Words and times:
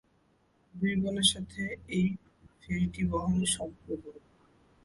তার 0.59 0.73
দুই 0.73 0.93
বোনের 0.95 1.27
সাথে 1.33 1.63
এই 1.89 2.07
ফেরিটি 2.61 3.01
বহরের 3.11 3.49
সবচেয়ে 3.57 3.97
বড়। 4.03 4.17